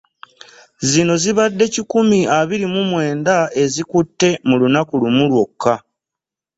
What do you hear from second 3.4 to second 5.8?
ezikutte mu lunaku lumu lwokka.